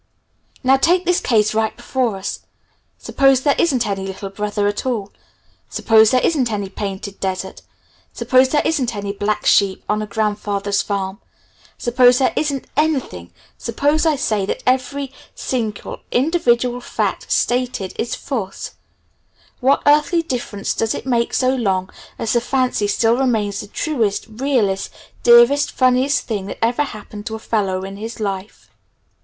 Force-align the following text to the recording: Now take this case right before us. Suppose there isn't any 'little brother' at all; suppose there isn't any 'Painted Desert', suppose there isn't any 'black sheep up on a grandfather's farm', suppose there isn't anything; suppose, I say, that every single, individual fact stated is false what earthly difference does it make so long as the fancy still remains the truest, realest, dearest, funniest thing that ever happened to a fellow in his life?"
Now 0.63 0.77
take 0.77 1.05
this 1.05 1.19
case 1.21 1.53
right 1.53 1.77
before 1.77 2.15
us. 2.17 2.39
Suppose 2.97 3.41
there 3.41 3.53
isn't 3.59 3.85
any 3.85 4.07
'little 4.07 4.31
brother' 4.31 4.65
at 4.67 4.83
all; 4.83 5.11
suppose 5.69 6.09
there 6.09 6.25
isn't 6.25 6.51
any 6.51 6.69
'Painted 6.69 7.19
Desert', 7.19 7.61
suppose 8.11 8.49
there 8.49 8.63
isn't 8.65 8.95
any 8.95 9.13
'black 9.13 9.45
sheep 9.45 9.81
up 9.83 9.91
on 9.91 10.01
a 10.01 10.07
grandfather's 10.07 10.81
farm', 10.81 11.19
suppose 11.77 12.17
there 12.17 12.33
isn't 12.35 12.65
anything; 12.75 13.31
suppose, 13.59 14.07
I 14.07 14.15
say, 14.15 14.43
that 14.47 14.63
every 14.65 15.11
single, 15.35 15.99
individual 16.11 16.81
fact 16.81 17.31
stated 17.31 17.93
is 17.99 18.15
false 18.15 18.71
what 19.59 19.83
earthly 19.85 20.23
difference 20.23 20.73
does 20.73 20.95
it 20.95 21.05
make 21.05 21.31
so 21.31 21.53
long 21.53 21.91
as 22.17 22.33
the 22.33 22.41
fancy 22.41 22.87
still 22.87 23.17
remains 23.17 23.59
the 23.59 23.67
truest, 23.67 24.25
realest, 24.27 24.89
dearest, 25.21 25.69
funniest 25.69 26.23
thing 26.25 26.47
that 26.47 26.57
ever 26.59 26.85
happened 26.85 27.27
to 27.27 27.35
a 27.35 27.37
fellow 27.37 27.83
in 27.83 27.97
his 27.97 28.19
life?" 28.19 28.71